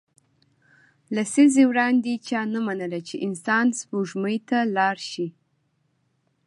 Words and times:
لسیزې 1.15 1.63
وړاندې 1.69 2.13
چا 2.27 2.41
نه 2.53 2.59
منله 2.67 2.99
چې 3.07 3.15
انسان 3.27 3.65
سپوږمۍ 3.79 4.37
ته 4.49 4.59
لاړ 4.75 4.95
شي 5.11 5.27